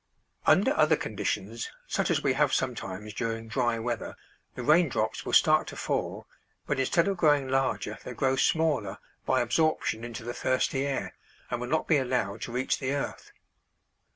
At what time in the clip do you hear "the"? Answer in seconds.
4.55-4.63, 10.23-10.33, 12.79-12.93